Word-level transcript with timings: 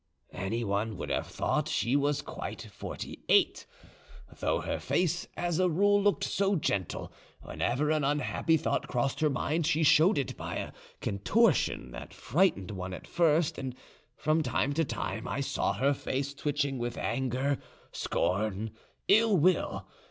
Anyone 0.33 0.97
would 0.97 1.11
have 1.11 1.27
thought 1.27 1.67
she 1.69 1.95
was 1.95 2.23
quite 2.23 2.63
forty 2.75 3.23
eight. 3.29 3.67
Though 4.39 4.61
her 4.61 4.79
face 4.79 5.27
as 5.37 5.59
a 5.59 5.69
rule 5.69 6.01
looked 6.01 6.23
so 6.23 6.55
gentle, 6.55 7.13
whenever 7.41 7.91
an 7.91 8.03
unhappy 8.03 8.57
thought 8.57 8.87
crossed 8.87 9.19
her 9.19 9.29
mind 9.29 9.67
she 9.67 9.83
showed 9.83 10.17
it 10.17 10.35
by 10.35 10.55
a 10.55 10.71
contortion 11.01 11.91
that 11.91 12.15
frightened 12.15 12.71
one 12.71 12.95
at 12.95 13.05
first, 13.05 13.59
and 13.59 13.75
from 14.17 14.41
time 14.41 14.73
to 14.73 14.83
time 14.83 15.27
I 15.27 15.39
saw 15.39 15.73
her 15.73 15.93
face 15.93 16.33
twitching 16.33 16.79
with 16.79 16.97
anger, 16.97 17.59
scorn, 17.91 18.69
or 18.73 18.79
ill 19.07 19.37
will. 19.37 19.85